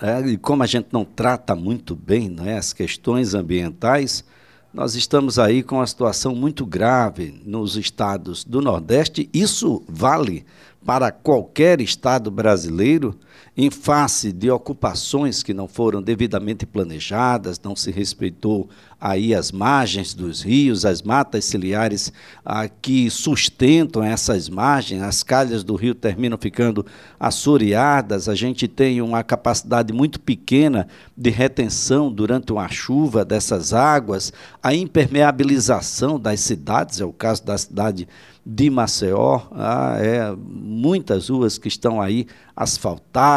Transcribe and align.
é, 0.00 0.20
e 0.20 0.36
como 0.36 0.62
a 0.62 0.66
gente 0.66 0.88
não 0.92 1.04
trata 1.04 1.56
muito 1.56 1.96
bem 1.96 2.28
né, 2.28 2.56
as 2.56 2.72
questões 2.72 3.34
ambientais, 3.34 4.24
nós 4.72 4.94
estamos 4.94 5.40
aí 5.40 5.60
com 5.60 5.76
uma 5.76 5.86
situação 5.88 6.36
muito 6.36 6.64
grave 6.64 7.42
nos 7.44 7.76
estados 7.76 8.44
do 8.44 8.60
Nordeste. 8.60 9.28
Isso 9.32 9.82
vale 9.88 10.46
para 10.86 11.10
qualquer 11.10 11.80
estado 11.80 12.30
brasileiro 12.30 13.18
em 13.56 13.70
face 13.70 14.32
de 14.32 14.50
ocupações 14.50 15.42
que 15.42 15.52
não 15.52 15.66
foram 15.66 16.00
devidamente 16.00 16.64
planejadas, 16.64 17.60
não 17.60 17.74
se 17.74 17.90
respeitou 17.90 18.68
aí 19.00 19.34
as 19.34 19.52
margens 19.52 20.12
dos 20.14 20.42
rios, 20.42 20.84
as 20.84 21.02
matas 21.02 21.44
ciliares 21.44 22.12
ah, 22.44 22.68
que 22.68 23.08
sustentam 23.10 24.02
essas 24.02 24.48
margens, 24.48 25.02
as 25.02 25.22
calhas 25.22 25.62
do 25.62 25.76
rio 25.76 25.94
terminam 25.94 26.38
ficando 26.38 26.84
assoreadas, 27.18 28.28
a 28.28 28.34
gente 28.34 28.66
tem 28.66 29.00
uma 29.00 29.22
capacidade 29.22 29.92
muito 29.92 30.20
pequena 30.20 30.88
de 31.16 31.30
retenção 31.30 32.12
durante 32.12 32.52
uma 32.52 32.68
chuva 32.68 33.24
dessas 33.24 33.72
águas, 33.72 34.32
a 34.62 34.74
impermeabilização 34.74 36.18
das 36.18 36.40
cidades, 36.40 37.00
é 37.00 37.04
o 37.04 37.12
caso 37.12 37.44
da 37.44 37.56
cidade 37.56 38.08
de 38.44 38.70
Maceió, 38.70 39.42
ah, 39.52 39.96
é, 40.00 40.34
muitas 40.34 41.28
ruas 41.28 41.58
que 41.58 41.68
estão 41.68 42.00
aí 42.00 42.26
asfaltadas 42.56 43.27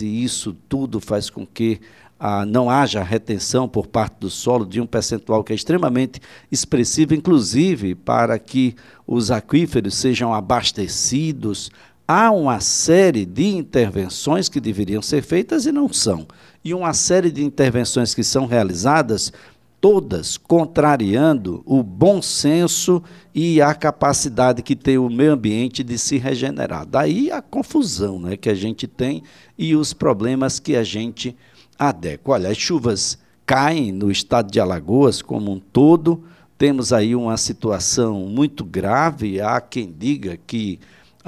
e 0.00 0.24
isso 0.24 0.56
tudo 0.68 1.00
faz 1.00 1.30
com 1.30 1.46
que 1.46 1.80
ah, 2.18 2.46
não 2.46 2.70
haja 2.70 3.02
retenção 3.02 3.68
por 3.68 3.86
parte 3.86 4.16
do 4.20 4.30
solo 4.30 4.64
de 4.64 4.80
um 4.80 4.86
percentual 4.86 5.44
que 5.44 5.52
é 5.52 5.56
extremamente 5.56 6.20
expressivo, 6.50 7.14
inclusive 7.14 7.94
para 7.94 8.38
que 8.38 8.74
os 9.06 9.30
aquíferos 9.30 9.94
sejam 9.94 10.32
abastecidos. 10.32 11.70
Há 12.08 12.30
uma 12.30 12.60
série 12.60 13.26
de 13.26 13.46
intervenções 13.46 14.48
que 14.48 14.60
deveriam 14.60 15.02
ser 15.02 15.22
feitas 15.22 15.66
e 15.66 15.72
não 15.72 15.92
são. 15.92 16.26
E 16.64 16.72
uma 16.72 16.92
série 16.92 17.30
de 17.30 17.44
intervenções 17.44 18.14
que 18.14 18.24
são 18.24 18.46
realizadas 18.46 19.32
todas 19.80 20.36
contrariando 20.36 21.62
o 21.64 21.82
bom 21.82 22.20
senso 22.20 23.02
e 23.34 23.60
a 23.60 23.74
capacidade 23.74 24.62
que 24.62 24.74
tem 24.74 24.98
o 24.98 25.08
meio 25.08 25.32
ambiente 25.32 25.84
de 25.84 25.98
se 25.98 26.18
regenerar. 26.18 26.86
Daí 26.86 27.30
a 27.30 27.42
confusão 27.42 28.18
né, 28.18 28.36
que 28.36 28.48
a 28.48 28.54
gente 28.54 28.86
tem 28.86 29.22
e 29.56 29.76
os 29.76 29.92
problemas 29.92 30.58
que 30.58 30.76
a 30.76 30.82
gente 30.82 31.36
adequa. 31.78 32.32
Olha, 32.32 32.50
as 32.50 32.56
chuvas 32.56 33.18
caem 33.44 33.92
no 33.92 34.10
estado 34.10 34.50
de 34.50 34.58
Alagoas 34.58 35.22
como 35.22 35.52
um 35.52 35.60
todo, 35.60 36.24
temos 36.58 36.92
aí 36.92 37.14
uma 37.14 37.36
situação 37.36 38.20
muito 38.20 38.64
grave. 38.64 39.40
Há 39.40 39.60
quem 39.60 39.94
diga 39.96 40.38
que 40.46 40.80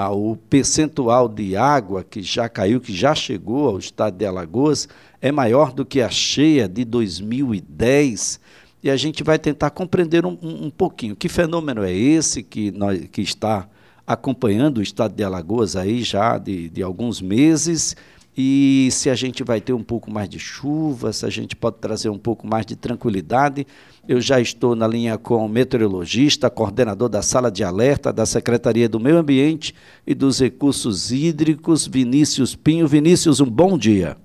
o 0.07 0.37
percentual 0.37 1.29
de 1.29 1.57
água 1.57 2.05
que 2.05 2.23
já 2.23 2.49
caiu, 2.49 2.81
que 2.81 2.95
já 2.95 3.15
chegou 3.15 3.69
ao 3.69 3.79
estado 3.79 4.17
de 4.17 4.25
Alagoas, 4.25 4.89
é 5.21 5.33
maior 5.33 5.73
do 5.73 5.85
que 5.85 6.01
a 6.01 6.09
cheia 6.09 6.69
de 6.69 6.85
2010 6.85 8.41
e 8.83 8.91
a 8.91 8.97
gente 8.97 9.25
vai 9.25 9.39
tentar 9.39 9.71
compreender 9.71 10.25
um, 10.25 10.39
um, 10.41 10.67
um, 10.67 10.71
pouquinho. 10.71 11.17
Que 11.17 11.29
fenômeno 11.29 11.83
é 11.83 11.93
esse 11.93 12.43
que, 12.43 12.71
nós, 12.71 13.01
que 13.11 13.21
está 13.21 13.69
acompanhando 14.07 14.79
o 14.79 14.83
estado 14.83 15.15
de 15.15 15.25
Alagoas 15.25 15.75
aí 15.75 16.03
já 16.03 16.39
de, 16.39 16.69
de 16.69 16.83
alguns 16.83 17.21
meses? 17.21 17.97
E 18.37 18.89
se 18.93 19.11
a 19.11 19.17
gente 19.17 19.43
vai 19.43 19.61
ter 19.61 19.73
um 19.73 19.83
pouco 19.83 20.13
mais 20.13 20.29
de 20.29 20.39
chuva, 20.39 21.13
se 21.13 21.27
a 21.27 21.31
gente 21.31 21.57
pode 21.57 21.79
trazer 21.79 22.09
um 22.09 22.19
pouco 22.19 22.47
mais 22.47 22.65
de 22.65 22.77
tranquilidade. 22.77 23.67
Eu 24.09 24.23
já 24.23 24.41
estou 24.41 24.75
na 24.75 24.89
linha 24.89 25.19
com 25.19 25.45
o 25.45 25.49
meteorologista, 25.51 26.49
coordenador 26.49 27.11
da 27.11 27.21
sala 27.21 27.51
de 27.51 27.63
alerta 27.63 28.11
da 28.11 28.25
Secretaria 28.25 28.89
do 28.89 28.99
Meio 28.99 29.19
Ambiente 29.19 29.75
e 30.07 30.15
dos 30.15 30.41
Recursos 30.41 31.13
Hídricos, 31.13 31.87
Vinícius 31.87 32.57
Pinho. 32.57 32.89
Vinícius, 32.89 33.39
um 33.39 33.45
bom 33.45 33.77
dia. 33.77 34.17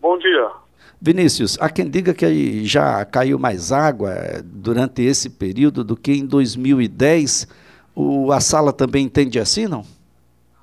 Bom 0.00 0.16
dia. 0.16 0.48
Vinícius, 0.98 1.60
há 1.60 1.68
quem 1.68 1.90
diga 1.90 2.14
que 2.14 2.64
já 2.64 3.04
caiu 3.04 3.38
mais 3.38 3.70
água 3.70 4.12
eh, 4.12 4.40
durante 4.42 5.02
esse 5.02 5.28
período 5.28 5.84
do 5.84 5.94
que 5.94 6.12
em 6.12 6.24
2010. 6.24 7.46
O, 7.94 8.32
a 8.32 8.40
sala 8.40 8.72
também 8.72 9.04
entende 9.04 9.38
assim, 9.38 9.68
não? 9.68 9.82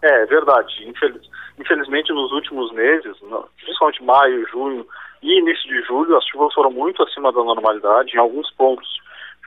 É, 0.01 0.23
é 0.23 0.25
verdade. 0.25 0.73
Infeliz, 0.89 1.21
infelizmente, 1.59 2.11
nos 2.11 2.31
últimos 2.31 2.73
meses, 2.73 3.15
principalmente 3.63 4.03
maio, 4.03 4.47
junho 4.49 4.87
e 5.25 5.39
início 5.39 5.67
de 5.67 5.81
julho, 5.87 6.15
as 6.15 6.25
chuvas 6.27 6.53
foram 6.53 6.71
muito 6.71 7.01
acima 7.03 7.31
da 7.31 7.43
normalidade. 7.43 8.15
Em 8.15 8.19
alguns 8.19 8.49
pontos 8.51 8.87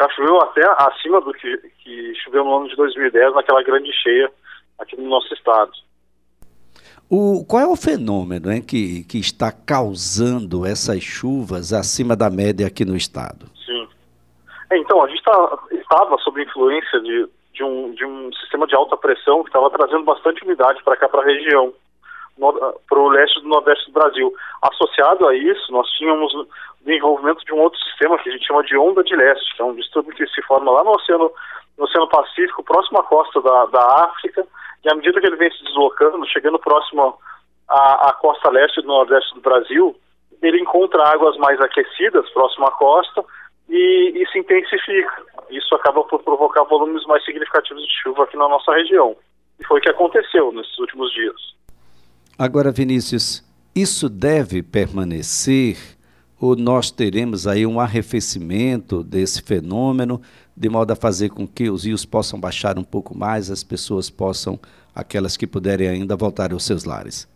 já 0.00 0.08
choveu 0.10 0.40
até 0.40 0.62
acima 0.78 1.20
do 1.20 1.32
que, 1.32 1.56
que 1.82 2.14
choveu 2.22 2.44
no 2.44 2.56
ano 2.56 2.68
de 2.68 2.76
2010, 2.76 3.34
naquela 3.34 3.62
grande 3.62 3.92
cheia 3.92 4.30
aqui 4.78 4.96
no 4.96 5.08
nosso 5.08 5.32
estado. 5.34 5.72
O, 7.10 7.44
qual 7.44 7.62
é 7.62 7.66
o 7.66 7.74
fenômeno 7.74 8.52
hein, 8.52 8.62
que, 8.62 9.02
que 9.04 9.18
está 9.18 9.50
causando 9.50 10.64
essas 10.66 11.02
chuvas 11.02 11.72
acima 11.72 12.14
da 12.14 12.30
média 12.30 12.66
aqui 12.66 12.84
no 12.84 12.94
estado? 12.94 13.46
Sim. 13.66 13.88
É, 14.70 14.78
então, 14.78 15.02
a 15.02 15.08
gente 15.08 15.22
tá, 15.22 15.58
estava 15.72 16.18
sob 16.18 16.42
influência 16.42 17.00
de, 17.00 17.28
de, 17.54 17.64
um, 17.64 17.92
de 17.92 18.04
um 18.04 18.30
sistema 18.34 18.66
de 18.66 18.76
alta 18.76 18.96
pressão 18.96 19.42
que 19.42 19.48
estava 19.48 19.70
trazendo 19.70 20.04
bastante 20.04 20.44
umidade 20.44 20.82
para 20.84 20.96
cá, 20.96 21.08
para 21.08 21.22
a 21.22 21.24
região, 21.24 21.72
para 22.88 22.98
o 22.98 23.08
leste 23.08 23.40
do 23.40 23.48
nordeste 23.48 23.86
do 23.86 23.92
Brasil. 23.92 24.32
Associado 24.62 25.26
a 25.26 25.34
isso, 25.34 25.72
nós 25.72 25.88
tínhamos 25.90 26.32
o 26.34 26.46
desenvolvimento 26.80 27.44
de 27.44 27.52
um 27.52 27.60
outro 27.60 27.78
sistema 27.80 28.18
que 28.18 28.28
a 28.28 28.32
gente 28.32 28.46
chama 28.46 28.62
de 28.62 28.76
onda 28.76 29.02
de 29.02 29.14
leste, 29.16 29.54
que 29.56 29.62
é 29.62 29.64
um 29.64 29.74
distúrbio 29.74 30.14
que 30.14 30.26
se 30.28 30.42
forma 30.42 30.70
lá 30.70 30.84
no 30.84 30.92
Oceano, 30.92 31.30
no 31.76 31.84
Oceano 31.84 32.08
Pacífico, 32.08 32.62
próximo 32.62 33.00
à 33.00 33.04
costa 33.04 33.40
da, 33.42 33.66
da 33.66 34.04
África, 34.04 34.46
e 34.84 34.90
à 34.90 34.94
medida 34.94 35.20
que 35.20 35.26
ele 35.26 35.36
vem 35.36 35.50
se 35.50 35.62
deslocando, 35.64 36.26
chegando 36.28 36.58
próximo 36.58 37.18
à, 37.68 38.10
à 38.10 38.12
costa 38.14 38.50
leste 38.50 38.80
do 38.80 38.88
nordeste 38.88 39.34
do 39.34 39.40
Brasil, 39.40 39.96
ele 40.40 40.60
encontra 40.60 41.08
águas 41.08 41.36
mais 41.36 41.60
aquecidas 41.60 42.28
próximo 42.30 42.66
à 42.66 42.70
costa 42.70 43.24
e, 43.68 44.12
e, 44.14 44.26
se 44.28 44.38
intensifica. 44.38 45.22
Isso 45.50 45.74
acaba 45.74 46.04
por 46.04 46.22
provocar 46.22 46.64
volumes 46.64 47.04
mais 47.06 47.24
significativos 47.24 47.82
de 47.82 48.02
chuva 48.02 48.24
aqui 48.24 48.36
na 48.36 48.48
nossa 48.48 48.72
região. 48.72 49.16
E 49.60 49.64
foi 49.64 49.80
o 49.80 49.82
que 49.82 49.90
aconteceu 49.90 50.52
nesses 50.52 50.78
últimos 50.78 51.12
dias. 51.12 51.57
Agora, 52.38 52.70
Vinícius, 52.70 53.42
isso 53.74 54.08
deve 54.08 54.62
permanecer 54.62 55.76
ou 56.40 56.54
nós 56.54 56.88
teremos 56.88 57.48
aí 57.48 57.66
um 57.66 57.80
arrefecimento 57.80 59.02
desse 59.02 59.42
fenômeno, 59.42 60.20
de 60.56 60.68
modo 60.68 60.92
a 60.92 60.94
fazer 60.94 61.30
com 61.30 61.48
que 61.48 61.68
os 61.68 61.84
rios 61.84 62.06
possam 62.06 62.38
baixar 62.38 62.78
um 62.78 62.84
pouco 62.84 63.18
mais, 63.18 63.50
as 63.50 63.64
pessoas 63.64 64.08
possam, 64.08 64.56
aquelas 64.94 65.36
que 65.36 65.48
puderem 65.48 65.88
ainda, 65.88 66.14
voltar 66.14 66.52
aos 66.52 66.64
seus 66.64 66.84
lares? 66.84 67.28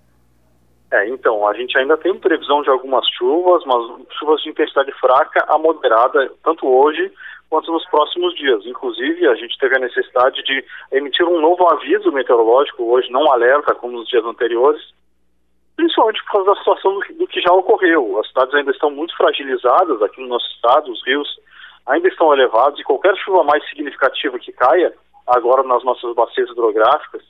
É, 0.92 1.08
então, 1.08 1.48
a 1.48 1.54
gente 1.54 1.76
ainda 1.76 1.96
tem 1.96 2.16
previsão 2.16 2.62
de 2.62 2.70
algumas 2.70 3.04
chuvas, 3.18 3.64
mas 3.66 4.06
chuvas 4.20 4.40
de 4.42 4.50
intensidade 4.50 4.92
fraca 5.00 5.44
a 5.48 5.58
moderada, 5.58 6.30
tanto 6.44 6.64
hoje 6.68 7.10
quanto 7.52 7.70
nos 7.70 7.84
próximos 7.90 8.34
dias. 8.34 8.64
Inclusive, 8.64 9.28
a 9.28 9.34
gente 9.34 9.58
teve 9.58 9.76
a 9.76 9.78
necessidade 9.78 10.42
de 10.42 10.64
emitir 10.90 11.28
um 11.28 11.38
novo 11.38 11.68
aviso 11.68 12.10
meteorológico, 12.10 12.82
hoje 12.82 13.12
não 13.12 13.30
alerta 13.30 13.74
como 13.74 13.92
nos 13.92 14.08
dias 14.08 14.24
anteriores, 14.24 14.80
principalmente 15.76 16.24
por 16.24 16.32
causa 16.32 16.50
da 16.50 16.56
situação 16.56 16.94
do, 16.94 17.14
do, 17.18 17.26
que 17.26 17.42
já 17.42 17.52
ocorreu. 17.52 18.18
As 18.18 18.28
cidades 18.28 18.54
ainda 18.54 18.70
estão 18.70 18.90
muito 18.90 19.14
fragilizadas 19.18 20.00
aqui 20.00 20.22
no 20.22 20.28
nosso 20.28 20.46
estado, 20.46 20.90
os 20.90 21.06
rios 21.06 21.28
ainda 21.86 22.08
estão 22.08 22.32
elevados 22.32 22.80
e 22.80 22.84
qualquer 22.84 23.14
chuva 23.18 23.44
mais 23.44 23.62
significativa 23.68 24.38
que 24.38 24.52
caia 24.52 24.90
agora 25.26 25.62
nas 25.62 25.84
nossas 25.84 26.14
bacias 26.14 26.48
hidrográficas, 26.48 27.22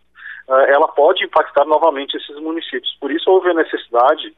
uh, 0.49 0.55
ela 0.69 0.87
pode 0.87 1.25
impactar 1.25 1.65
novamente 1.65 2.17
esses 2.17 2.37
municípios. 2.37 2.97
Por 3.01 3.11
isso 3.11 3.29
houve 3.29 3.51
a 3.51 3.55
necessidade 3.55 4.33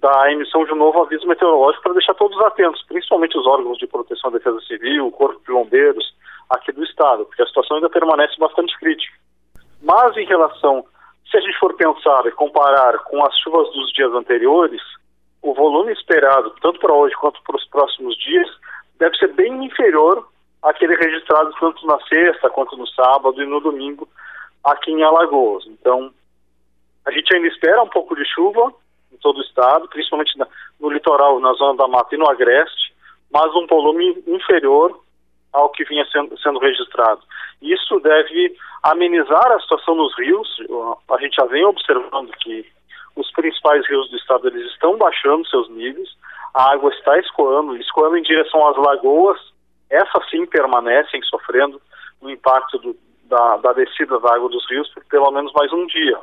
da 0.00 0.32
emissão 0.32 0.64
de 0.64 0.72
um 0.72 0.76
novo 0.76 1.02
aviso 1.02 1.26
meteorológico 1.26 1.82
para 1.82 1.92
deixar 1.92 2.14
todos 2.14 2.38
atentos, 2.40 2.82
principalmente 2.88 3.36
os 3.38 3.46
órgãos 3.46 3.78
de 3.78 3.86
proteção 3.86 4.30
e 4.30 4.34
defesa 4.34 4.60
civil, 4.62 5.06
o 5.06 5.12
corpo 5.12 5.40
de 5.40 5.52
bombeiros 5.52 6.14
aqui 6.48 6.72
do 6.72 6.82
estado, 6.82 7.26
porque 7.26 7.42
a 7.42 7.46
situação 7.46 7.76
ainda 7.76 7.90
permanece 7.90 8.34
bastante 8.38 8.76
crítica. 8.78 9.16
Mas 9.82 10.16
em 10.16 10.24
relação 10.24 10.84
se 11.30 11.36
a 11.36 11.40
gente 11.40 11.58
for 11.58 11.74
pensar 11.74 12.26
e 12.26 12.32
comparar 12.32 12.98
com 13.04 13.24
as 13.24 13.38
chuvas 13.38 13.72
dos 13.72 13.92
dias 13.92 14.12
anteriores, 14.12 14.82
o 15.40 15.54
volume 15.54 15.92
esperado, 15.92 16.50
tanto 16.60 16.80
para 16.80 16.92
hoje 16.92 17.14
quanto 17.14 17.40
para 17.42 17.56
os 17.56 17.64
próximos 17.68 18.16
dias, 18.18 18.48
deve 18.98 19.16
ser 19.16 19.32
bem 19.34 19.64
inferior 19.64 20.26
àquele 20.60 20.96
registrado 20.96 21.54
tanto 21.60 21.86
na 21.86 21.98
sexta 22.06 22.50
quanto 22.50 22.76
no 22.76 22.86
sábado 22.88 23.40
e 23.40 23.46
no 23.46 23.60
domingo 23.60 24.08
aqui 24.64 24.90
em 24.90 25.02
Alagoas. 25.02 25.64
Então, 25.68 26.12
a 27.06 27.10
gente 27.12 27.32
ainda 27.34 27.46
espera 27.46 27.82
um 27.82 27.88
pouco 27.88 28.16
de 28.16 28.24
chuva 28.24 28.72
todo 29.20 29.38
o 29.38 29.42
estado, 29.42 29.88
principalmente 29.88 30.32
no 30.80 30.90
litoral, 30.90 31.40
na 31.40 31.52
zona 31.54 31.76
da 31.76 31.88
mata 31.88 32.14
e 32.14 32.18
no 32.18 32.28
agreste, 32.28 32.92
mas 33.32 33.54
um 33.54 33.66
volume 33.66 34.22
inferior 34.26 35.00
ao 35.52 35.70
que 35.70 35.84
vinha 35.84 36.04
sendo, 36.06 36.38
sendo 36.38 36.58
registrado. 36.58 37.20
Isso 37.60 37.98
deve 38.00 38.56
amenizar 38.82 39.52
a 39.52 39.60
situação 39.60 39.94
nos 39.94 40.16
rios. 40.18 40.48
A 41.10 41.18
gente 41.18 41.34
já 41.34 41.44
vem 41.46 41.64
observando 41.64 42.30
que 42.38 42.64
os 43.16 43.30
principais 43.32 43.86
rios 43.88 44.08
do 44.10 44.16
estado 44.16 44.48
eles 44.48 44.70
estão 44.72 44.96
baixando 44.96 45.46
seus 45.48 45.68
níveis, 45.70 46.08
a 46.54 46.72
água 46.72 46.92
está 46.92 47.18
escoando, 47.18 47.76
escoando 47.76 48.16
em 48.16 48.22
direção 48.22 48.66
às 48.68 48.76
lagoas. 48.76 49.38
Essas 49.88 50.28
sim 50.30 50.46
permanecem 50.46 51.20
sofrendo 51.22 51.80
o 52.20 52.30
impacto 52.30 52.78
do, 52.78 52.96
da, 53.24 53.56
da 53.56 53.72
descida 53.72 54.18
da 54.20 54.34
água 54.34 54.48
dos 54.48 54.68
rios 54.70 54.88
por 54.90 55.04
pelo 55.04 55.30
menos 55.32 55.52
mais 55.52 55.72
um 55.72 55.86
dia. 55.86 56.18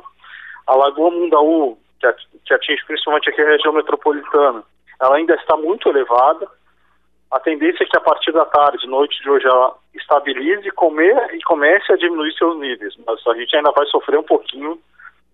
A 0.66 0.76
Lagoa 0.76 1.10
Mundaú 1.10 1.78
que 2.00 2.54
atinge 2.54 2.84
principalmente 2.86 3.28
aqui 3.30 3.42
a 3.42 3.50
região 3.50 3.72
metropolitana, 3.72 4.62
ela 5.00 5.16
ainda 5.16 5.34
está 5.34 5.56
muito 5.56 5.88
elevada. 5.88 6.48
A 7.30 7.38
tendência 7.40 7.84
é 7.84 7.86
que 7.86 7.96
a 7.96 8.00
partir 8.00 8.32
da 8.32 8.44
tarde, 8.46 8.86
noite 8.86 9.20
de 9.22 9.30
hoje, 9.30 9.46
ela 9.46 9.76
estabilize 9.94 10.70
comer, 10.70 11.34
e 11.34 11.42
comece 11.42 11.92
a 11.92 11.96
diminuir 11.96 12.32
seus 12.32 12.58
níveis, 12.58 12.94
mas 13.06 13.24
a 13.26 13.34
gente 13.34 13.54
ainda 13.56 13.70
vai 13.72 13.86
sofrer 13.86 14.18
um 14.18 14.22
pouquinho 14.22 14.78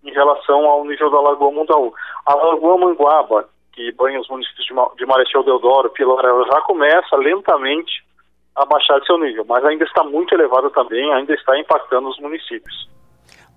em 0.03 0.11
relação 0.11 0.65
ao 0.65 0.85
nível 0.85 1.09
da 1.09 1.21
Lagoa 1.21 1.51
Mundaú. 1.51 1.93
A 2.25 2.35
Lagoa 2.35 2.77
Manguaba, 2.77 3.47
que 3.73 3.91
banha 3.93 4.19
os 4.19 4.27
municípios 4.27 4.67
de 4.97 5.05
Marechal 5.05 5.43
Deodoro, 5.43 5.89
Pilar, 5.89 6.25
ela 6.25 6.45
já 6.45 6.61
começa 6.61 7.15
lentamente 7.15 8.03
a 8.55 8.65
baixar 8.65 9.01
seu 9.03 9.17
nível, 9.17 9.45
mas 9.47 9.65
ainda 9.65 9.83
está 9.83 10.03
muito 10.03 10.33
elevado 10.33 10.69
também, 10.69 11.11
ainda 11.13 11.33
está 11.33 11.57
impactando 11.59 12.07
os 12.09 12.19
municípios. 12.19 12.87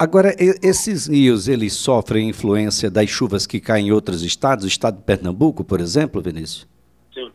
Agora, 0.01 0.29
esses 0.39 1.09
rios, 1.09 1.49
eles 1.49 1.73
sofrem 1.73 2.29
influência 2.29 2.89
das 2.89 3.11
chuvas 3.11 3.49
que 3.49 3.61
caem 3.61 3.89
em 3.89 3.93
outros 3.93 4.23
estados, 4.23 4.65
o 4.65 4.69
estado 4.69 4.99
de 4.99 5.03
Pernambuco, 5.03 5.65
por 5.65 5.81
exemplo, 5.81 6.23
Vinícius? 6.23 6.69
Sim. 7.13 7.33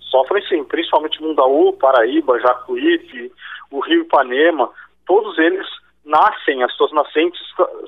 Sofrem 0.00 0.46
sim, 0.46 0.62
principalmente 0.64 1.22
Mundaú, 1.22 1.72
Paraíba, 1.72 2.38
Jacuípe, 2.40 3.32
o 3.70 3.80
Rio 3.80 4.02
Ipanema, 4.02 4.68
todos 5.06 5.38
eles 5.38 5.66
nascem, 6.04 6.62
as 6.62 6.74
suas 6.74 6.92
nascentes 6.92 7.40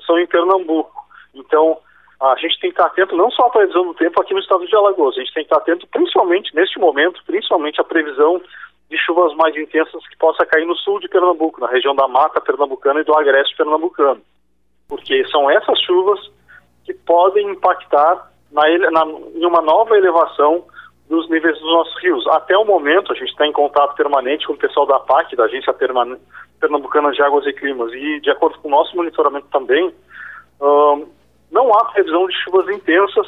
são 0.07 0.17
em 0.17 0.25
Pernambuco. 0.25 1.05
Então, 1.35 1.77
a 2.19 2.35
gente 2.37 2.59
tem 2.59 2.71
que 2.71 2.79
estar 2.79 2.87
atento 2.87 3.15
não 3.15 3.29
só 3.29 3.45
à 3.45 3.49
previsão 3.51 3.85
do 3.85 3.93
tempo 3.93 4.19
aqui 4.19 4.33
no 4.33 4.39
estado 4.39 4.65
de 4.65 4.75
Alagoas, 4.75 5.15
a 5.15 5.19
gente 5.19 5.33
tem 5.33 5.43
que 5.43 5.53
estar 5.53 5.57
atento 5.57 5.85
principalmente 5.89 6.55
neste 6.55 6.79
momento, 6.79 7.21
principalmente 7.27 7.79
à 7.79 7.83
previsão 7.83 8.41
de 8.93 8.99
chuvas 9.03 9.33
mais 9.35 9.55
intensas 9.57 10.07
que 10.07 10.17
possa 10.17 10.45
cair 10.45 10.65
no 10.67 10.75
sul 10.75 10.99
de 10.99 11.07
Pernambuco, 11.07 11.59
na 11.59 11.67
região 11.67 11.95
da 11.95 12.07
Mata 12.07 12.39
Pernambucana 12.39 13.01
e 13.01 13.03
do 13.03 13.17
Agreste 13.17 13.57
Pernambucano. 13.57 14.21
Porque 14.87 15.25
são 15.29 15.49
essas 15.49 15.79
chuvas 15.81 16.19
que 16.85 16.93
podem 16.93 17.49
impactar 17.49 18.31
na, 18.51 18.61
na, 18.91 19.05
em 19.33 19.45
uma 19.45 19.61
nova 19.61 19.97
elevação 19.97 20.63
dos 21.09 21.27
níveis 21.27 21.57
dos 21.59 21.73
nossos 21.73 22.03
rios. 22.03 22.27
Até 22.27 22.55
o 22.55 22.65
momento, 22.65 23.11
a 23.11 23.15
gente 23.15 23.29
está 23.29 23.47
em 23.47 23.51
contato 23.51 23.95
permanente 23.95 24.45
com 24.45 24.53
o 24.53 24.57
pessoal 24.57 24.85
da 24.85 24.99
PAC, 24.99 25.35
da 25.35 25.45
Agência 25.45 25.73
Pernambucana 25.73 27.11
de 27.11 27.21
Águas 27.23 27.47
e 27.47 27.53
Climas, 27.53 27.91
e 27.93 28.19
de 28.19 28.29
acordo 28.29 28.59
com 28.59 28.67
o 28.67 28.71
nosso 28.71 28.95
monitoramento 28.95 29.47
também, 29.51 29.91
não 31.51 31.73
há 31.73 31.85
previsão 31.85 32.27
de 32.27 32.35
chuvas 32.43 32.69
intensas 32.69 33.27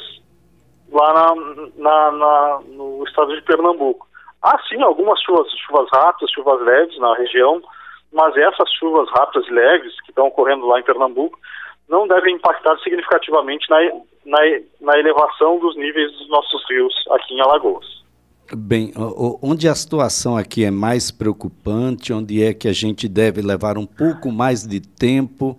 lá 0.92 1.12
na, 1.12 1.34
na, 1.76 2.12
na, 2.12 2.60
no 2.68 3.04
estado 3.04 3.34
de 3.34 3.42
Pernambuco. 3.42 4.06
Há 4.46 4.60
sim 4.68 4.80
algumas 4.80 5.20
chuvas, 5.22 5.48
chuvas 5.66 5.88
rápidas, 5.92 6.30
chuvas 6.30 6.60
leves 6.62 6.96
na 7.00 7.16
região, 7.16 7.60
mas 8.12 8.36
essas 8.36 8.70
chuvas 8.78 9.08
rápidas 9.10 9.44
e 9.48 9.50
leves 9.50 10.00
que 10.02 10.12
estão 10.12 10.28
ocorrendo 10.28 10.66
lá 10.66 10.78
em 10.78 10.84
Pernambuco 10.84 11.36
não 11.88 12.06
devem 12.06 12.36
impactar 12.36 12.78
significativamente 12.78 13.68
na, 13.68 13.78
na, 14.24 14.38
na 14.80 14.98
elevação 15.00 15.58
dos 15.58 15.76
níveis 15.76 16.12
dos 16.12 16.28
nossos 16.28 16.64
rios 16.70 16.94
aqui 17.10 17.34
em 17.34 17.40
Alagoas. 17.40 18.04
Bem, 18.56 18.92
onde 19.42 19.68
a 19.68 19.74
situação 19.74 20.36
aqui 20.36 20.64
é 20.64 20.70
mais 20.70 21.10
preocupante, 21.10 22.12
onde 22.12 22.44
é 22.44 22.54
que 22.54 22.68
a 22.68 22.72
gente 22.72 23.08
deve 23.08 23.42
levar 23.42 23.76
um 23.76 23.86
pouco 23.86 24.30
mais 24.30 24.64
de 24.64 24.80
tempo 24.80 25.58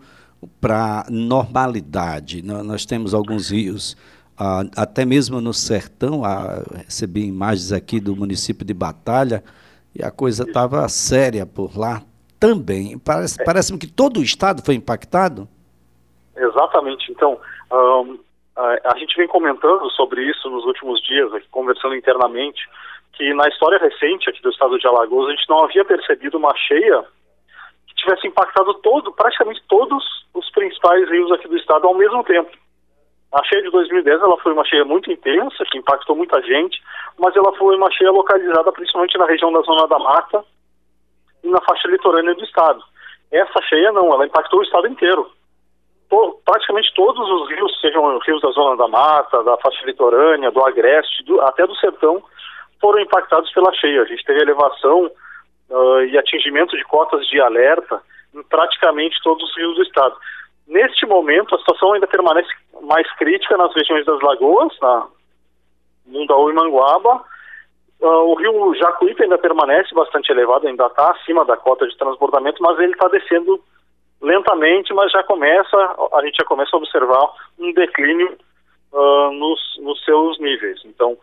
para 0.61 1.05
normalidade? 1.09 2.41
Nós 2.41 2.85
temos 2.85 3.13
alguns 3.13 3.51
rios 3.51 3.97
ah, 4.39 4.63
até 4.75 5.03
mesmo 5.03 5.41
no 5.41 5.53
sertão, 5.53 6.23
ah, 6.23 6.63
recebi 6.85 7.25
imagens 7.27 7.71
aqui 7.71 7.99
do 7.99 8.15
município 8.15 8.65
de 8.65 8.73
Batalha 8.73 9.43
e 9.95 10.03
a 10.03 10.11
coisa 10.11 10.43
estava 10.43 10.87
séria 10.89 11.45
por 11.45 11.77
lá 11.77 12.03
também. 12.39 12.99
Parece, 12.99 13.41
é. 13.41 13.43
Parece-me 13.43 13.79
que 13.79 13.87
todo 13.87 14.19
o 14.19 14.23
estado 14.23 14.63
foi 14.63 14.75
impactado. 14.75 15.47
Exatamente. 16.35 17.11
Então, 17.11 17.39
um, 17.71 18.19
a, 18.55 18.93
a, 18.93 18.97
gente 18.99 19.17
vem 19.17 19.27
comentando 19.27 19.89
sobre 19.91 20.21
isso 20.21 20.47
nos 20.49 20.65
últimos 20.65 21.01
dias, 21.01 21.33
aqui, 21.33 21.47
conversando 21.49 21.95
internamente, 21.95 22.61
que 23.13 23.33
na 23.33 23.47
história 23.47 23.79
recente 23.79 24.29
aqui 24.29 24.41
do 24.43 24.51
estado 24.51 24.77
de 24.77 24.85
Alagoas, 24.85 25.29
a 25.29 25.31
gente 25.31 25.49
não 25.49 25.63
havia 25.63 25.83
percebido 25.83 26.37
uma 26.37 26.55
cheia 26.55 27.03
que 27.87 27.95
tivesse 27.95 28.27
impactado 28.27 28.75
todo, 28.75 29.11
praticamente 29.13 29.63
todos 29.67 30.03
os 30.33 30.47
principais 30.51 31.09
rios 31.09 31.31
aqui 31.31 31.47
do 31.47 31.57
estado 31.57 31.87
ao 31.87 31.95
mesmo 31.95 32.23
tempo. 32.23 32.51
A 33.33 33.43
cheia 33.43 33.61
de 33.61 33.69
2010 33.71 34.21
ela 34.21 34.37
foi 34.37 34.53
uma 34.53 34.65
cheia 34.65 34.85
muito 34.85 35.11
intensa, 35.11 35.65
que 35.69 35.77
impactou 35.77 36.15
muita 36.15 36.41
gente, 36.41 36.81
mas 37.19 37.35
ela 37.35 37.53
foi 37.57 37.75
uma 37.75 37.91
cheia 37.91 38.11
localizada 38.11 38.71
principalmente 38.71 39.17
na 39.17 39.25
região 39.25 39.51
da 39.51 39.61
Zona 39.61 39.87
da 39.87 39.99
Mata 39.99 40.43
e 41.43 41.49
na 41.49 41.61
faixa 41.61 41.87
litorânea 41.89 42.33
do 42.35 42.43
estado. 42.43 42.81
Essa 43.31 43.61
cheia 43.63 43.91
não, 43.91 44.13
ela 44.13 44.25
impactou 44.25 44.59
o 44.59 44.63
estado 44.63 44.87
inteiro. 44.87 45.29
praticamente 46.45 46.93
todos 46.95 47.29
os 47.29 47.49
rios, 47.49 47.81
sejam 47.81 48.17
rios 48.19 48.41
da 48.41 48.49
Zona 48.51 48.77
da 48.77 48.87
Mata, 48.87 49.43
da 49.43 49.57
faixa 49.57 49.85
litorânea, 49.85 50.49
do 50.49 50.65
Agreste, 50.65 51.23
do, 51.25 51.41
até 51.41 51.67
do 51.67 51.75
Sertão, 51.75 52.23
foram 52.79 53.01
impactados 53.01 53.51
pela 53.51 53.73
cheia. 53.73 54.03
A 54.03 54.05
gente 54.05 54.23
teve 54.23 54.41
elevação 54.41 55.11
uh, 55.69 56.01
e 56.03 56.17
atingimento 56.17 56.77
de 56.77 56.83
cotas 56.85 57.27
de 57.27 57.41
alerta 57.41 58.01
em 58.33 58.41
praticamente 58.43 59.19
todos 59.21 59.43
os 59.49 59.57
rios 59.57 59.75
do 59.75 59.83
estado. 59.83 60.15
Neste 60.67 61.05
momento, 61.05 61.55
a 61.55 61.59
situação 61.59 61.93
ainda 61.93 62.07
permanece 62.07 62.49
mais 62.81 63.09
crítica 63.15 63.55
nas 63.57 63.73
regiões 63.73 64.05
das 64.05 64.19
lagoas, 64.21 64.77
na 64.81 65.07
Mundaú 66.05 66.49
e 66.49 66.53
Manguaba. 66.53 67.23
Uh, 68.01 68.31
o 68.31 68.35
rio 68.35 68.75
Jacuípe 68.75 69.23
ainda 69.23 69.37
permanece 69.37 69.95
bastante 69.95 70.29
elevado, 70.31 70.67
ainda 70.67 70.85
está 70.85 71.11
acima 71.11 71.45
da 71.45 71.55
cota 71.57 71.87
de 71.87 71.97
transbordamento, 71.97 72.61
mas 72.61 72.77
ele 72.79 72.91
está 72.91 73.07
descendo 73.07 73.59
lentamente, 74.21 74.93
mas 74.93 75.11
já 75.11 75.23
começa, 75.23 75.77
a 76.13 76.21
gente 76.23 76.35
já 76.35 76.45
começa 76.45 76.75
a 76.75 76.79
observar 76.79 77.31
um 77.57 77.71
declínio 77.73 78.37
uh, 78.91 79.31
nos, 79.31 79.59
nos 79.81 80.03
seus 80.03 80.37
níveis. 80.39 80.81
Então, 80.85 81.17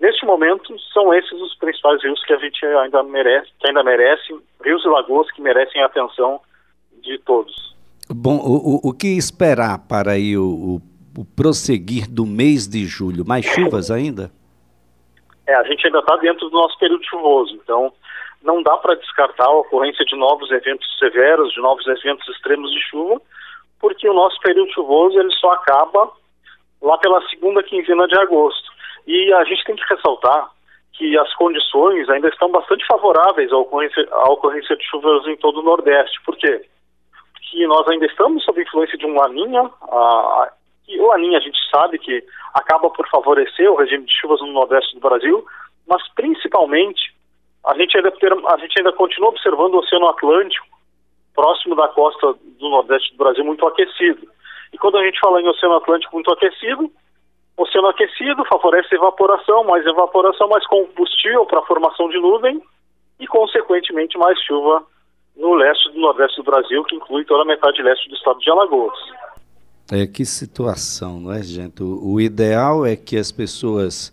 neste 0.00 0.24
momento, 0.24 0.74
são 0.92 1.12
esses 1.12 1.32
os 1.32 1.54
principais 1.56 2.02
rios 2.02 2.24
que 2.24 2.32
a 2.32 2.38
gente 2.38 2.64
ainda 2.64 3.02
merece, 3.02 3.50
que 3.60 3.68
ainda 3.68 3.84
merecem, 3.84 4.40
rios 4.64 4.84
e 4.84 4.88
lagoas 4.88 5.30
que 5.32 5.42
merecem 5.42 5.82
a 5.82 5.86
atenção 5.86 6.40
de 7.02 7.18
todos. 7.18 7.75
Bom, 8.08 8.36
o, 8.36 8.88
o, 8.88 8.92
que 8.92 9.08
esperar 9.16 9.78
para 9.88 10.12
aí 10.12 10.36
o, 10.36 10.44
o, 10.44 11.20
o, 11.20 11.24
prosseguir 11.24 12.08
do 12.08 12.24
mês 12.24 12.68
de 12.68 12.86
julho? 12.86 13.26
Mais 13.26 13.44
chuvas 13.44 13.90
ainda? 13.90 14.30
É, 15.46 15.54
a 15.54 15.64
gente 15.64 15.86
ainda 15.86 15.98
está 15.98 16.16
dentro 16.16 16.48
do 16.48 16.56
nosso 16.56 16.78
período 16.78 17.04
chuvoso, 17.04 17.54
então 17.54 17.92
não 18.42 18.62
dá 18.62 18.76
para 18.76 18.94
descartar 18.94 19.46
a 19.46 19.58
ocorrência 19.58 20.04
de 20.04 20.16
novos 20.16 20.50
eventos 20.52 20.86
severos, 20.98 21.52
de 21.52 21.60
novos 21.60 21.84
eventos 21.86 22.28
extremos 22.28 22.70
de 22.70 22.80
chuva, 22.82 23.20
porque 23.80 24.08
o 24.08 24.14
nosso 24.14 24.38
período 24.40 24.72
chuvoso 24.72 25.18
ele 25.18 25.32
só 25.32 25.50
acaba 25.52 26.12
lá 26.80 26.96
pela 26.98 27.20
segunda 27.28 27.62
quinzena 27.62 28.06
de 28.06 28.18
agosto. 28.20 28.70
E 29.06 29.32
a 29.32 29.44
gente 29.44 29.64
tem 29.64 29.74
que 29.74 29.94
ressaltar 29.94 30.50
que 30.92 31.18
as 31.18 31.34
condições 31.34 32.08
ainda 32.08 32.28
estão 32.28 32.50
bastante 32.50 32.86
favoráveis 32.86 33.52
à 33.52 33.56
ocorrência, 33.56 34.06
à 34.12 34.30
ocorrência 34.30 34.76
de 34.76 34.84
chuvas 34.84 35.26
em 35.26 35.36
todo 35.36 35.60
o 35.60 35.62
Nordeste. 35.62 36.20
Por 36.24 36.36
quê? 36.36 36.64
Que 37.46 37.66
nós 37.66 37.86
ainda 37.88 38.06
estamos 38.06 38.44
sob 38.44 38.60
influência 38.60 38.98
de 38.98 39.06
um 39.06 39.14
laninha, 39.14 39.70
a, 39.82 40.52
e 40.88 41.00
o 41.00 41.06
laninha 41.06 41.38
a 41.38 41.40
gente 41.40 41.58
sabe 41.70 41.98
que 41.98 42.22
acaba 42.54 42.90
por 42.90 43.08
favorecer 43.08 43.70
o 43.70 43.76
regime 43.76 44.04
de 44.04 44.12
chuvas 44.12 44.40
no 44.40 44.52
nordeste 44.52 44.94
do 44.94 45.00
Brasil, 45.00 45.44
mas 45.86 46.02
principalmente 46.14 47.14
a 47.64 47.74
gente 47.76 47.96
ainda, 47.96 48.10
ter, 48.12 48.32
a 48.32 48.56
gente 48.58 48.78
ainda 48.78 48.92
continua 48.92 49.30
observando 49.30 49.74
o 49.74 49.78
Oceano 49.78 50.08
Atlântico 50.08 50.66
próximo 51.34 51.74
da 51.74 51.88
costa 51.88 52.34
do 52.58 52.68
nordeste 52.68 53.12
do 53.12 53.18
Brasil 53.18 53.44
muito 53.44 53.66
aquecido. 53.66 54.26
E 54.72 54.78
quando 54.78 54.98
a 54.98 55.04
gente 55.04 55.20
fala 55.20 55.40
em 55.40 55.48
Oceano 55.48 55.76
Atlântico 55.76 56.14
muito 56.14 56.32
aquecido, 56.32 56.90
oceano 57.56 57.88
aquecido 57.88 58.44
favorece 58.44 58.94
evaporação, 58.94 59.64
mais 59.64 59.84
evaporação, 59.86 60.48
mais 60.48 60.66
combustível 60.66 61.46
para 61.46 61.60
a 61.60 61.66
formação 61.66 62.08
de 62.08 62.18
nuvem 62.18 62.60
e, 63.18 63.26
consequentemente, 63.26 64.18
mais 64.18 64.40
chuva 64.42 64.84
no 65.36 65.54
leste 65.54 65.92
do 65.92 66.00
nordeste 66.00 66.36
do 66.36 66.44
Brasil, 66.44 66.82
que 66.84 66.96
inclui 66.96 67.24
toda 67.24 67.42
a 67.42 67.46
metade 67.46 67.82
leste 67.82 68.08
do 68.08 68.14
estado 68.14 68.38
de 68.40 68.50
Alagoas. 68.50 68.98
É 69.90 70.06
que 70.06 70.24
situação, 70.24 71.20
não 71.20 71.32
é, 71.32 71.42
gente? 71.42 71.82
O, 71.82 72.14
o 72.14 72.20
ideal 72.20 72.84
é 72.84 72.96
que 72.96 73.16
as 73.16 73.30
pessoas 73.30 74.12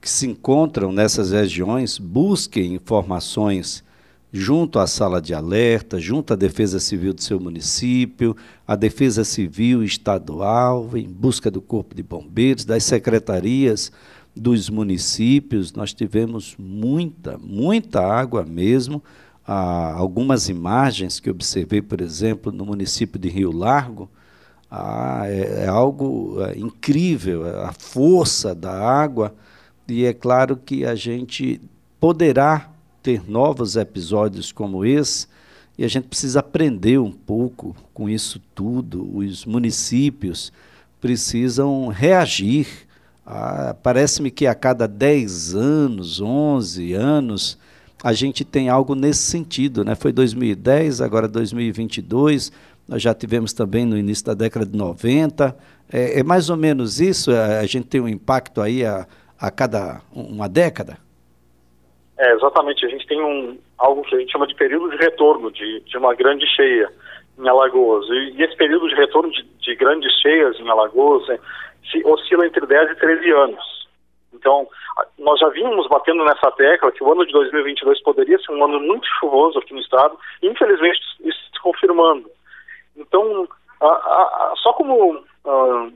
que 0.00 0.08
se 0.08 0.26
encontram 0.26 0.92
nessas 0.92 1.32
regiões 1.32 1.98
busquem 1.98 2.74
informações 2.74 3.84
junto 4.32 4.78
à 4.78 4.86
sala 4.86 5.20
de 5.20 5.34
alerta, 5.34 5.98
junto 5.98 6.32
à 6.32 6.36
Defesa 6.36 6.78
Civil 6.78 7.12
do 7.12 7.20
seu 7.20 7.38
município, 7.40 8.36
à 8.66 8.76
Defesa 8.76 9.24
Civil 9.24 9.82
estadual, 9.82 10.88
em 10.94 11.08
busca 11.08 11.50
do 11.50 11.60
Corpo 11.60 11.94
de 11.94 12.02
Bombeiros, 12.02 12.64
das 12.64 12.84
secretarias 12.84 13.92
dos 14.34 14.70
municípios. 14.70 15.72
Nós 15.72 15.92
tivemos 15.92 16.56
muita, 16.58 17.36
muita 17.38 18.00
água 18.00 18.44
mesmo 18.44 19.02
algumas 19.46 20.48
imagens 20.48 21.18
que 21.18 21.30
observei, 21.30 21.82
por 21.82 22.00
exemplo, 22.00 22.52
no 22.52 22.64
município 22.64 23.18
de 23.18 23.28
Rio 23.28 23.50
Largo, 23.50 24.08
é, 25.26 25.64
é, 25.64 25.66
algo 25.66 26.36
é, 26.44 26.56
incrível, 26.56 27.46
é 27.46 27.64
a 27.64 27.72
força 27.72 28.54
da 28.54 28.72
água, 28.72 29.34
e 29.88 30.04
é 30.04 30.12
claro 30.12 30.56
que 30.56 30.84
a 30.84 30.94
gente 30.94 31.60
poderá 31.98 32.70
ter 33.02 33.28
novos 33.28 33.74
episódios 33.74 34.52
como 34.52 34.84
esse, 34.84 35.26
e 35.76 35.84
a 35.84 35.88
gente 35.88 36.06
precisa 36.06 36.40
aprender 36.40 36.98
um 36.98 37.10
pouco 37.10 37.74
com 37.92 38.08
isso 38.08 38.40
tudo, 38.54 39.16
os 39.16 39.44
municípios 39.44 40.52
precisam 41.00 41.88
reagir. 41.88 42.68
Ah, 43.26 43.74
Parece-me 43.82 44.30
que 44.30 44.46
a 44.46 44.54
cada 44.54 44.86
10 44.86 45.54
anos, 45.54 46.20
11 46.20 46.92
anos, 46.92 47.58
a 48.02 48.12
gente 48.12 48.44
tem 48.44 48.68
algo 48.68 48.94
nesse 48.94 49.30
sentido. 49.30 49.84
Né? 49.84 49.94
Foi 49.94 50.12
2010, 50.12 51.00
agora 51.00 51.28
2022, 51.28 52.52
nós 52.88 53.02
já 53.02 53.14
tivemos 53.14 53.52
também 53.52 53.84
no 53.84 53.96
início 53.96 54.26
da 54.26 54.34
década 54.34 54.66
de 54.66 54.76
90. 54.76 55.56
É, 55.92 56.20
é 56.20 56.22
mais 56.22 56.50
ou 56.50 56.56
menos 56.56 57.00
isso? 57.00 57.30
A 57.30 57.66
gente 57.66 57.86
tem 57.86 58.00
um 58.00 58.08
impacto 58.08 58.60
aí 58.60 58.84
a, 58.84 59.06
a 59.38 59.50
cada 59.50 60.00
uma 60.12 60.48
década? 60.48 60.98
É, 62.18 62.32
exatamente. 62.34 62.84
A 62.84 62.88
gente 62.88 63.06
tem 63.06 63.20
um, 63.20 63.58
algo 63.78 64.02
que 64.02 64.14
a 64.14 64.18
gente 64.18 64.32
chama 64.32 64.46
de 64.46 64.54
período 64.54 64.90
de 64.90 64.96
retorno 64.96 65.50
de, 65.50 65.80
de 65.80 65.96
uma 65.96 66.14
grande 66.14 66.46
cheia 66.54 66.90
em 67.38 67.48
Alagoas. 67.48 68.06
E, 68.08 68.34
e 68.36 68.42
esse 68.42 68.56
período 68.56 68.88
de 68.88 68.94
retorno 68.94 69.30
de, 69.30 69.42
de 69.42 69.74
grandes 69.76 70.12
cheias 70.20 70.58
em 70.58 70.68
Alagoas 70.68 71.28
é, 71.30 71.38
se, 71.90 72.02
oscila 72.04 72.46
entre 72.46 72.66
10 72.66 72.90
e 72.90 72.94
13 72.96 73.30
anos. 73.30 73.79
Então, 74.32 74.68
nós 75.18 75.38
já 75.40 75.48
vínhamos 75.48 75.88
batendo 75.88 76.24
nessa 76.24 76.50
tecla 76.52 76.92
que 76.92 77.02
o 77.02 77.12
ano 77.12 77.26
de 77.26 77.32
2022 77.32 78.02
poderia 78.02 78.38
ser 78.38 78.52
um 78.52 78.64
ano 78.64 78.80
muito 78.80 79.06
chuvoso 79.18 79.58
aqui 79.58 79.74
no 79.74 79.80
estado, 79.80 80.16
e 80.42 80.48
infelizmente 80.48 81.00
isso 81.20 81.38
se 81.52 81.60
confirmando. 81.60 82.30
Então, 82.96 83.48
a, 83.80 83.86
a, 83.86 84.52
só 84.56 84.72
como 84.72 85.16
uh, 85.16 85.92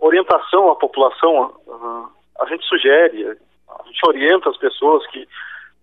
orientação 0.00 0.70
à 0.70 0.76
população, 0.76 1.54
uh, 1.66 2.08
a 2.40 2.46
gente 2.46 2.64
sugere, 2.66 3.38
a 3.68 3.82
gente 3.86 4.06
orienta 4.06 4.50
as 4.50 4.56
pessoas 4.56 5.06
que 5.08 5.26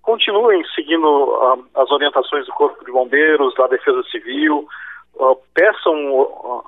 continuem 0.02 0.64
seguindo 0.76 1.06
uh, 1.08 1.66
as 1.76 1.90
orientações 1.92 2.46
do 2.46 2.54
Corpo 2.54 2.84
de 2.86 2.92
Bombeiros, 2.92 3.54
da 3.56 3.68
Defesa 3.68 4.04
Civil, 4.12 4.68
peçam 5.54 6.64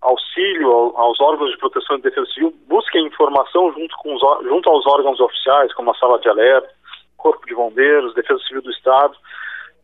auxílio 0.00 0.70
aos 0.96 1.20
órgãos 1.20 1.50
de 1.50 1.58
proteção 1.58 1.96
e 1.96 2.02
defesa 2.02 2.26
civil, 2.26 2.54
busquem 2.68 3.06
informação 3.06 3.72
junto, 3.72 3.96
com 3.98 4.14
os, 4.14 4.22
junto 4.44 4.70
aos 4.70 4.86
órgãos 4.86 5.20
oficiais, 5.20 5.72
como 5.74 5.90
a 5.90 5.94
Sala 5.94 6.18
de 6.20 6.28
Alerta, 6.28 6.70
Corpo 7.16 7.46
de 7.46 7.54
Bombeiros, 7.54 8.14
Defesa 8.14 8.40
Civil 8.46 8.62
do 8.62 8.70
Estado. 8.70 9.16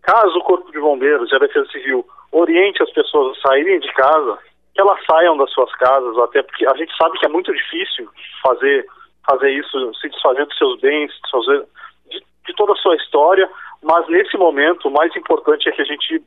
Caso 0.02 0.38
o 0.38 0.42
Corpo 0.42 0.70
de 0.72 0.80
Bombeiros 0.80 1.30
e 1.30 1.36
a 1.36 1.38
Defesa 1.38 1.68
Civil 1.70 2.04
oriente 2.32 2.82
as 2.82 2.90
pessoas 2.92 3.36
a 3.36 3.48
saírem 3.48 3.80
de 3.80 3.92
casa, 3.92 4.38
que 4.74 4.80
elas 4.80 4.98
saiam 5.04 5.36
das 5.36 5.50
suas 5.52 5.72
casas, 5.74 6.16
até 6.18 6.42
porque 6.42 6.66
a 6.66 6.76
gente 6.76 6.94
sabe 6.96 7.18
que 7.18 7.26
é 7.26 7.28
muito 7.28 7.52
difícil 7.52 8.08
fazer, 8.42 8.86
fazer 9.26 9.50
isso, 9.50 9.94
se 9.94 10.08
desfazer 10.08 10.46
dos 10.46 10.56
seus 10.56 10.80
bens, 10.80 11.12
desfazer 11.22 11.66
de, 12.10 12.22
de 12.46 12.54
toda 12.54 12.72
a 12.72 12.76
sua 12.76 12.96
história, 12.96 13.48
mas 13.82 14.06
nesse 14.08 14.36
momento 14.36 14.88
o 14.88 14.92
mais 14.92 15.14
importante 15.16 15.68
é 15.68 15.72
que 15.72 15.82
a 15.82 15.84
gente 15.84 16.22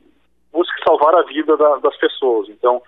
busque 0.52 0.84
salvar 0.84 1.14
a 1.14 1.22
vida 1.22 1.56
da, 1.56 1.76
das 1.76 1.96
pessoas. 1.96 2.48
Então, 2.48 2.82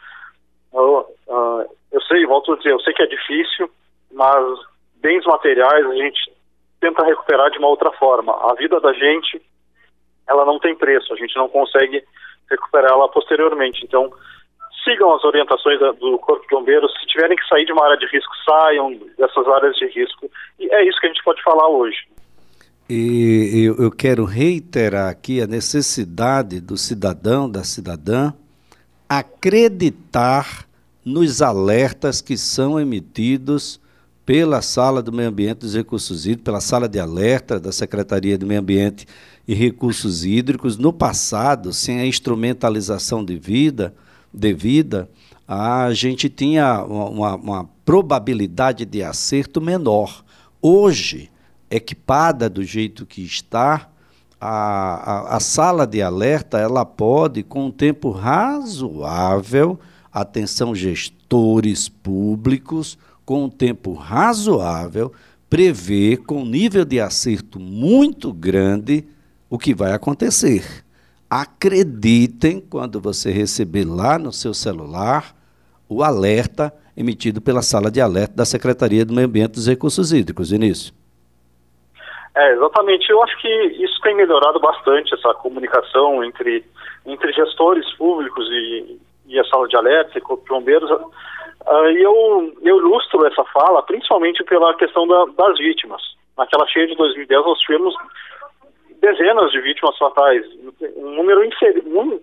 eu, 0.73 1.06
uh, 1.28 1.64
eu 1.92 2.00
sei, 2.02 2.26
volto 2.26 2.52
a 2.52 2.56
dizer, 2.56 2.73
eu 2.73 2.80
sei 2.80 2.92
que 2.92 3.02
é 3.02 3.06
difícil, 3.06 3.71
mas 4.12 4.44
bens 4.97 5.25
materiais 5.25 5.87
a 5.87 5.94
gente 5.94 6.33
tenta 6.80 7.04
recuperar 7.04 7.50
de 7.50 7.59
uma 7.59 7.68
outra 7.68 7.90
forma. 7.92 8.33
A 8.50 8.54
vida 8.54 8.80
da 8.80 8.92
gente, 8.92 9.40
ela 10.28 10.44
não 10.44 10.59
tem 10.59 10.75
preço, 10.75 11.12
a 11.12 11.16
gente 11.16 11.35
não 11.37 11.49
consegue 11.49 12.04
recuperá-la 12.50 13.09
posteriormente. 13.09 13.85
Então, 13.85 14.12
sigam 14.85 15.14
as 15.14 15.25
orientações 15.25 15.80
da, 15.80 15.92
do 15.92 16.18
Corpo 16.18 16.42
de 16.42 16.54
Bombeiros. 16.54 16.92
Se 17.00 17.06
tiverem 17.06 17.37
que 17.37 17.49
sair 17.49 17.64
de 17.64 17.73
uma 17.73 17.85
área 17.85 17.97
de 17.97 18.06
risco, 18.06 18.33
saiam 18.44 18.92
dessas 19.16 19.49
áreas 19.49 19.75
de 19.76 19.87
risco. 19.87 20.30
E 20.59 20.73
é 20.75 20.85
isso 20.85 21.00
que 21.00 21.06
a 21.06 21.09
gente 21.09 21.25
pode 21.25 21.42
falar 21.42 21.68
hoje. 21.68 22.06
E 22.88 23.62
eu, 23.64 23.76
eu 23.76 23.91
quero 23.91 24.25
reiterar 24.25 25.09
aqui 25.09 25.41
a 25.41 25.47
necessidade 25.47 26.61
do 26.61 26.76
cidadão, 26.76 27.49
da 27.49 27.64
cidadã, 27.64 28.33
acreditar 29.09 30.69
nos 31.03 31.41
alertas 31.41 32.21
que 32.21 32.37
são 32.37 32.79
emitidos 32.79 33.81
pela 34.26 34.61
Sala 34.61 35.03
do 35.03 35.12
Meio 35.12 35.31
Ambiente 35.31 35.61
dos 35.61 35.75
Recursos 35.75 36.26
Hídricos, 36.26 36.45
pela 36.45 36.61
Sala 36.61 36.88
de 36.88 36.99
Alerta 36.99 37.59
da 37.59 37.73
Secretaria 37.73 38.37
do 38.37 38.47
Meio 38.47 38.61
Ambiente 38.61 39.07
e 39.49 39.55
Recursos 39.55 40.25
Hídricos. 40.25 40.76
No 40.76 40.93
passado, 40.93 41.73
sem 41.73 42.00
a 42.00 42.07
instrumentalização 42.07 43.25
de 43.25 43.38
vida, 43.38 43.95
devida, 44.33 45.09
a 45.49 45.91
gente 45.93 46.29
tinha 46.29 46.83
uma, 46.85 47.35
uma 47.35 47.64
probabilidade 47.85 48.85
de 48.85 49.03
acerto 49.03 49.61
menor. 49.61 50.23
Hoje, 50.61 51.31
equipada 51.76 52.49
do 52.49 52.62
jeito 52.62 53.04
que 53.04 53.23
está, 53.23 53.88
a, 54.40 54.49
a, 54.49 55.37
a, 55.37 55.40
sala 55.40 55.87
de 55.87 56.02
alerta 56.02 56.59
ela 56.59 56.85
pode, 56.85 57.43
com 57.43 57.66
um 57.66 57.71
tempo 57.71 58.11
razoável, 58.11 59.78
atenção 60.12 60.75
gestores 60.75 61.88
públicos, 61.88 62.99
com 63.25 63.45
um 63.45 63.49
tempo 63.49 63.95
razoável, 63.95 65.12
prever 65.49 66.19
com 66.19 66.45
nível 66.45 66.85
de 66.85 67.00
acerto 67.00 67.59
muito 67.59 68.33
grande 68.33 69.07
o 69.49 69.59
que 69.59 69.75
vai 69.75 69.93
acontecer. 69.93 70.85
Acreditem 71.28 72.61
quando 72.61 73.00
você 73.00 73.31
receber 73.31 73.85
lá 73.85 74.19
no 74.19 74.33
seu 74.33 74.52
celular 74.52 75.35
o 75.88 76.02
alerta 76.02 76.73
emitido 76.97 77.40
pela 77.40 77.62
sala 77.62 77.90
de 77.90 78.00
alerta 78.00 78.35
da 78.37 78.45
Secretaria 78.45 79.04
do 79.04 79.14
Meio 79.14 79.26
Ambiente 79.26 79.52
e 79.52 79.54
dos 79.54 79.66
Recursos 79.66 80.12
Hídricos, 80.12 80.50
Vinícius. 80.50 81.04
É, 82.37 82.53
exatamente. 82.53 83.09
Eu 83.11 83.23
acho 83.23 83.37
que 83.38 83.49
isso 83.49 84.00
tem 84.03 84.14
melhorado 84.14 84.59
bastante, 84.59 85.14
essa 85.14 85.33
comunicação 85.35 86.25
entre, 86.25 86.64
entre 87.07 87.33
gestores 87.33 87.91
públicos 87.95 88.47
e, 88.50 88.99
e 89.26 89.38
a 89.38 89.45
sala 89.45 89.69
de 89.69 89.76
alerta 89.76 90.19
e 90.19 90.21
corpo 90.21 90.43
de 90.43 90.50
bombeiros. 90.50 90.91
Uh, 90.91 91.91
e 91.91 92.03
eu, 92.03 92.53
eu 92.62 92.79
ilustro 92.79 93.25
essa 93.26 93.45
fala 93.45 93.83
principalmente 93.83 94.43
pela 94.45 94.75
questão 94.75 95.07
da, 95.07 95.25
das 95.37 95.59
vítimas. 95.59 96.03
Naquela 96.37 96.67
cheia 96.67 96.87
de 96.87 96.97
2010 96.97 97.45
nós 97.45 97.59
tivemos 97.61 97.95
dezenas 99.00 99.53
de 99.53 99.61
vítimas 99.61 99.97
fatais, 99.97 100.45
um 100.97 101.11
número 101.11 101.45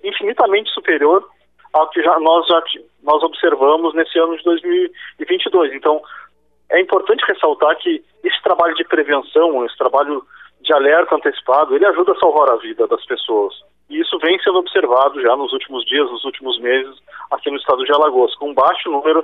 infinitamente 0.04 0.70
superior 0.72 1.26
ao 1.74 1.90
que 1.90 2.02
já, 2.02 2.20
nós 2.20 2.46
já 2.48 2.62
nós 3.04 3.24
observamos 3.24 3.94
nesse 3.94 4.18
ano 4.20 4.38
de 4.38 4.44
2022. 4.44 5.74
Então, 5.74 6.02
é 6.72 6.82
importante 6.82 7.24
ressaltar 7.28 7.78
que 7.78 8.04
esse 8.24 8.42
trabalho 8.44 8.74
de 8.76 8.84
prevenção, 8.86 9.66
esse 9.66 9.78
trabalho 9.78 10.24
de 10.62 10.74
alerta 10.74 11.16
antecipado, 11.16 11.76
ele 11.76 11.86
ajuda 11.86 12.14
a 12.14 12.20
salvar 12.20 12.50
a 12.50 12.58
vida 12.58 12.88
das 12.88 13.06
pessoas. 13.06 13.54
E 13.90 14.00
isso 14.00 14.18
vem 14.20 14.40
sendo 14.42 14.60
observado 14.60 15.22
já 15.22 15.36
nos 15.36 15.52
últimos 15.52 15.86
dias, 15.86 16.10
nos 16.10 16.24
últimos 16.24 16.60
meses, 16.60 16.96
aqui 17.30 17.52
no 17.52 17.58
estado 17.58 17.84
de 17.84 17.92
Alagoas, 17.92 18.34
com 18.36 18.52
um 18.52 18.54
baixo 18.54 18.90
número 18.90 19.24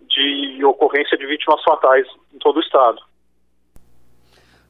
de 0.00 0.64
ocorrência 0.64 1.18
de 1.18 1.26
vítimas 1.26 1.62
fatais 1.62 2.06
em 2.32 2.38
todo 2.38 2.56
o 2.56 2.60
estado. 2.60 2.98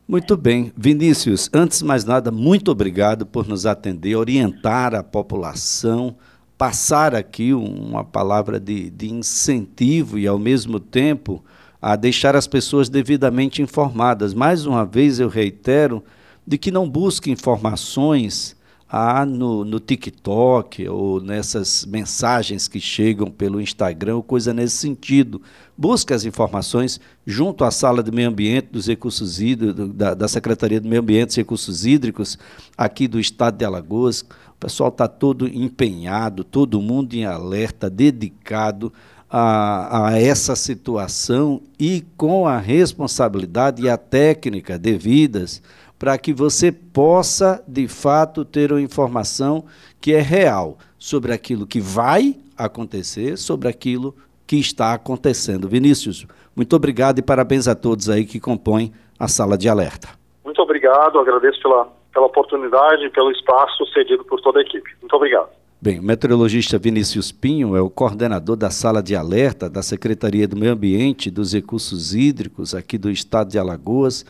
Muito 0.09 0.37
bem. 0.37 0.73
Vinícius, 0.77 1.49
antes 1.55 1.79
de 1.79 1.85
mais 1.85 2.05
nada, 2.05 2.33
muito 2.33 2.73
obrigado 2.73 3.25
por 3.25 3.47
nos 3.47 3.65
atender, 3.65 4.17
orientar 4.17 4.93
a 4.93 5.05
população, 5.05 6.17
passar 6.59 7.15
aqui 7.15 7.55
uma 7.55 8.05
palavra 8.05 8.59
de, 8.59 8.91
de 8.91 9.09
incentivo 9.09 10.19
e, 10.19 10.27
ao 10.27 10.39
mesmo 10.39 10.81
tempo, 10.81 11.45
a 11.81 11.97
deixar 11.97 12.37
as 12.37 12.47
pessoas 12.47 12.89
devidamente 12.89 13.63
informadas. 13.63 14.35
Mais 14.35 14.67
uma 14.67 14.85
vez 14.85 15.19
eu 15.19 15.29
reitero 15.29 16.03
de 16.47 16.59
que 16.59 16.71
não 16.71 16.89
busque 16.89 17.31
informações 17.31 18.57
ah, 18.93 19.25
no, 19.25 19.65
no 19.65 19.79
TikTok 19.79 20.89
ou 20.89 21.21
nessas 21.21 21.87
mensagens 21.87 22.67
que 22.67 22.81
chegam 22.81 23.31
pelo 23.31 23.61
Instagram 23.61 24.17
ou 24.17 24.23
coisa 24.23 24.53
nesse 24.53 24.77
sentido. 24.77 25.41
Busque 25.79 26.13
as 26.13 26.25
informações 26.25 27.01
junto 27.25 27.63
à 27.63 27.71
sala 27.71 28.03
de 28.03 28.11
meio 28.11 28.29
ambiente 28.29 28.69
dos 28.73 28.89
recursos 28.89 29.41
hídricos, 29.41 29.95
da, 29.95 30.13
da 30.13 30.27
Secretaria 30.27 30.81
do 30.81 30.89
Meio 30.89 31.03
Ambiente 31.03 31.35
e 31.35 31.37
Recursos 31.37 31.87
Hídricos 31.87 32.37
aqui 32.77 33.07
do 33.07 33.21
estado 33.21 33.57
de 33.57 33.65
Alagoas. 33.65 34.23
O 34.23 34.59
pessoal 34.59 34.89
está 34.89 35.07
todo 35.07 35.47
empenhado, 35.47 36.43
todo 36.43 36.83
mundo 36.83 37.15
em 37.15 37.25
alerta, 37.25 37.89
dedicado 37.89 38.93
a, 39.31 40.09
a 40.09 40.21
essa 40.21 40.57
situação 40.57 41.63
e 41.79 42.03
com 42.17 42.47
a 42.47 42.59
responsabilidade 42.59 43.83
e 43.83 43.89
a 43.89 43.97
técnica 43.97 44.77
devidas 44.77 45.63
para 45.99 46.17
que 46.19 46.33
você 46.33 46.73
possa, 46.73 47.63
de 47.69 47.87
fato, 47.87 48.45
ter 48.45 48.73
uma 48.73 48.81
informação 48.81 49.65
que 50.01 50.15
é 50.15 50.21
real 50.21 50.79
sobre 50.99 51.33
aquilo 51.33 51.67
que 51.67 51.79
vai 51.79 52.37
acontecer, 52.57 53.37
sobre 53.37 53.69
aquilo 53.69 54.15
que 54.47 54.57
está 54.57 54.95
acontecendo. 54.95 55.69
Vinícius, 55.69 56.27
muito 56.57 56.75
obrigado 56.75 57.19
e 57.19 57.23
parabéns 57.23 57.69
a 57.69 57.75
todos 57.75 58.09
aí 58.09 58.25
que 58.25 58.41
compõem 58.41 58.93
a 59.19 59.29
sala 59.29 59.57
de 59.57 59.69
alerta. 59.69 60.09
Muito 60.43 60.61
obrigado, 60.63 61.19
agradeço 61.19 61.61
pela, 61.63 61.87
pela 62.13 62.27
oportunidade 62.27 63.05
e 63.05 63.11
pelo 63.11 63.31
espaço 63.31 63.85
cedido 63.93 64.25
por 64.25 64.41
toda 64.41 64.59
a 64.59 64.63
equipe. 64.63 64.91
Muito 65.01 65.15
obrigado. 65.15 65.60
Bem, 65.83 65.99
o 65.99 66.03
meteorologista 66.03 66.79
Vinícius 66.79 67.33
Pinho 67.33 67.75
é 67.75 67.81
o 67.81 67.89
coordenador 67.89 68.55
da 68.55 68.69
sala 68.69 69.03
de 69.03 69.17
alerta 69.17 69.67
da 69.67 69.83
Secretaria 69.83 70.47
do 70.47 70.55
Meio 70.55 70.75
Ambiente 70.75 71.29
e 71.29 71.31
dos 71.31 71.55
Recursos 71.55 72.15
Hídricos 72.15 72.75
aqui 72.75 72.99
do 72.99 73.11
estado 73.11 73.51
de 73.51 73.59
Alagoas. 73.59 74.27